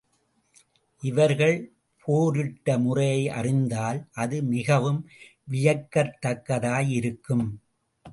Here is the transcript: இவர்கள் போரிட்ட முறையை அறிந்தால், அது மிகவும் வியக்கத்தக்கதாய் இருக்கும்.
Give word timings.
இவர்கள் 1.03 1.57
போரிட்ட 2.05 2.77
முறையை 2.77 3.29
அறிந்தால், 3.29 3.99
அது 4.13 4.41
மிகவும் 4.43 4.99
வியக்கத்தக்கதாய் 5.51 6.89
இருக்கும். 6.89 7.45